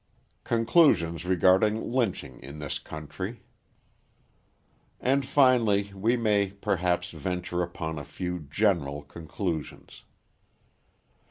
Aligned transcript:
Conclusions 0.43 1.25
Regarding 1.25 1.91
Lynching 1.91 2.39
in 2.39 2.57
This 2.57 2.79
Country 2.79 3.43
And 4.99 5.23
finally, 5.23 5.91
we 5.93 6.17
may, 6.17 6.53
perhaps 6.53 7.11
venture 7.11 7.61
upon 7.61 7.99
a 7.99 8.03
few 8.03 8.39
general 8.49 9.03
conclusions. 9.03 10.03